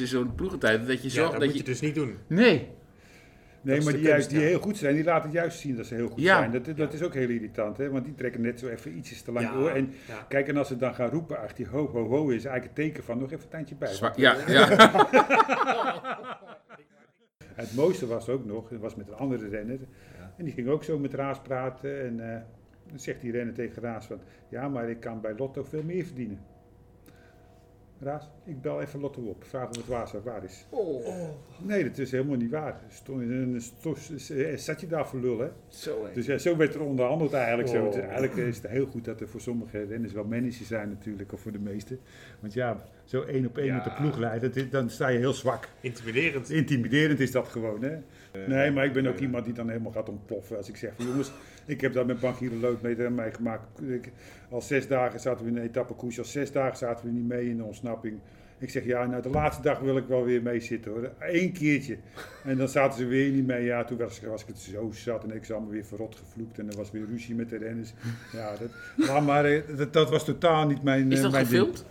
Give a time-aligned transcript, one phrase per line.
[0.00, 1.64] is zo'n ploegentijd dat je Ja, zorgt dat dat moet je...
[1.64, 2.16] je dus niet doen.
[2.26, 2.68] Nee.
[3.62, 5.94] Nee, maar die, juist, die heel goed zijn, die laten het juist zien dat ze
[5.94, 6.38] heel goed Ja.
[6.38, 6.50] zijn.
[6.62, 7.90] Dat, dat is ook heel irritant, hè?
[7.90, 9.70] want die trekken net zo even ietsjes te lang Ja, door.
[9.70, 10.26] En ja.
[10.28, 12.84] kijk, en als ze dan gaan roepen, ach, die ho, ho, ho is eigenlijk een
[12.84, 13.92] teken van nog even een tandje bij.
[13.94, 14.68] Zwa- Ja, ja.
[17.54, 19.78] Het mooiste was ook nog, dat was met een andere renner.
[20.18, 20.32] Ja.
[20.36, 22.04] En die ging ook zo met Raas praten.
[22.04, 22.40] En eh,
[22.88, 26.04] dan zegt die renner tegen Raas van, ja, maar ik kan bij Lotto veel meer
[26.04, 26.40] verdienen.
[28.00, 30.66] Raas, ik bel even Lotto op, vraag of het waar, waar is.
[30.68, 31.06] Oh,
[31.62, 32.80] Nee, dat is helemaal niet waar.
[32.88, 33.98] Stond, stond,
[34.56, 35.48] zat je daar voor lul, hè?
[35.68, 36.12] zo hè.
[36.12, 37.68] Dus ja, zo werd er onderhandeld eigenlijk.
[37.68, 37.78] Zo.
[37.78, 37.84] Oh.
[37.84, 40.88] Het is- eigenlijk is het heel goed dat er voor sommige renners wel managers zijn
[40.88, 41.98] natuurlijk, of voor de meeste.
[42.40, 43.74] Want ja, zo één op één Ja.
[43.74, 45.68] met de ploegleider, dat is- dan sta je heel zwak.
[45.80, 46.50] Intimiderend.
[46.50, 47.96] Intimiderend is dat gewoon, hè?
[48.46, 50.56] Nee, maar ik ben ook iemand die dan helemaal gaat ontploffen.
[50.56, 51.32] Als ik zeg van jongens,
[51.66, 53.80] ik heb dat met Bankieren Loodmeter meegemaakt.
[53.82, 54.12] Ik-
[54.50, 57.48] Al zes dagen zaten we in een etappekoers, al zes dagen zaten we niet mee
[57.48, 58.20] in de ontsnapping.
[58.58, 61.10] Ik zeg ja, nou de laatste dag wil ik wel weer mee zitten hoor.
[61.18, 61.96] Eén keertje.
[62.44, 63.64] En dan zaten ze weer niet mee.
[63.64, 66.58] Ja, toen was, was ik het zo zat en ik ze allemaal weer verrot gevloekt.
[66.58, 67.92] En er was weer ruzie met de renners.
[68.32, 71.44] Ja, dat, maar, maar eh, dat, dat was totaal niet mijn Is eh, dat mijn
[71.44, 71.84] gefilmd?